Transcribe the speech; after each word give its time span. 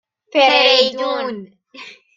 فریدون 0.33 1.53